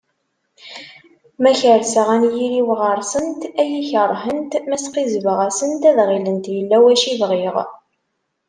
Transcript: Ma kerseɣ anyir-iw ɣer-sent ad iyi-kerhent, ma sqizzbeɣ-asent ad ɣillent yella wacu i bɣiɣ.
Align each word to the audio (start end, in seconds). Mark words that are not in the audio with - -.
Ma 1.41 1.51
kerseɣ 1.59 2.07
anyir-iw 2.15 2.69
ɣer-sent 2.79 3.41
ad 3.59 3.67
iyi-kerhent, 3.69 4.51
ma 4.67 4.77
sqizzbeɣ-asent 4.83 5.83
ad 5.89 5.97
ɣillent 6.09 6.45
yella 6.55 6.77
wacu 6.83 7.07
i 7.13 7.15
bɣiɣ. 7.21 7.55